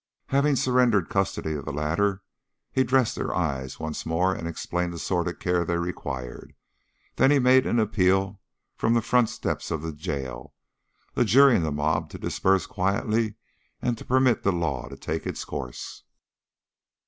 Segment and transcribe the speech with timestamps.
[0.29, 2.23] Having surrendered custody of the latter,
[2.71, 6.55] he dressed their eyes once more and explained the sort of care they required,
[7.17, 8.41] then he made an appeal
[8.75, 10.55] from the front steps of the jail,
[11.15, 13.35] adjuring the mob to disperse quietly
[13.79, 16.01] and permit the law to take its course.